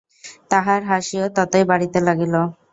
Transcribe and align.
তাহার 0.51 0.81
হাসিও 0.89 1.25
ততই 1.37 1.63
বাড়িতে 1.71 1.99
লাগিল। 2.07 2.33